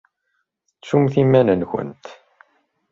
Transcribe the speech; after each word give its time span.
Tettumt 0.73 1.15
iman-nkent. 1.21 2.05